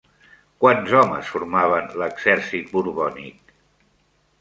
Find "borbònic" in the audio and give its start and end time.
2.75-3.57